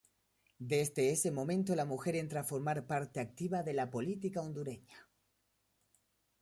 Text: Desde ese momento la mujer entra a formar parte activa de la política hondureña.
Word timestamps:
Desde 0.57 1.11
ese 1.11 1.29
momento 1.29 1.75
la 1.75 1.85
mujer 1.85 2.15
entra 2.15 2.41
a 2.41 2.43
formar 2.43 2.87
parte 2.87 3.19
activa 3.19 3.61
de 3.61 3.73
la 3.73 3.91
política 3.91 4.41
hondureña. 4.41 5.07